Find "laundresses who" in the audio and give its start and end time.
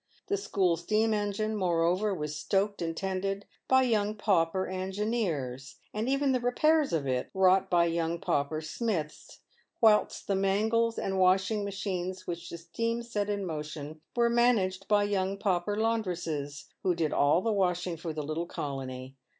15.77-16.95